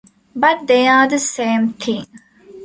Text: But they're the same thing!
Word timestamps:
But 0.35 0.65
they're 0.65 1.07
the 1.07 1.19
same 1.19 1.73
thing! 1.73 2.07